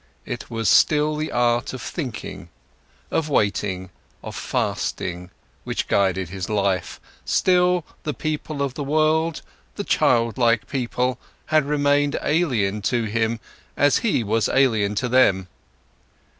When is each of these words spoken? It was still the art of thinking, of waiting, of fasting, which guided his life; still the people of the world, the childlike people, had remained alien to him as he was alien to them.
It 0.25 0.49
was 0.49 0.67
still 0.67 1.15
the 1.15 1.31
art 1.31 1.73
of 1.73 1.81
thinking, 1.83 2.49
of 3.11 3.29
waiting, 3.29 3.91
of 4.23 4.35
fasting, 4.35 5.29
which 5.63 5.87
guided 5.87 6.29
his 6.29 6.49
life; 6.49 6.99
still 7.23 7.85
the 8.01 8.15
people 8.15 8.63
of 8.63 8.73
the 8.73 8.83
world, 8.83 9.43
the 9.75 9.83
childlike 9.83 10.67
people, 10.67 11.19
had 11.53 11.65
remained 11.65 12.17
alien 12.23 12.81
to 12.81 13.03
him 13.03 13.39
as 13.77 13.97
he 13.97 14.23
was 14.23 14.49
alien 14.49 14.95
to 14.95 15.07
them. 15.07 15.47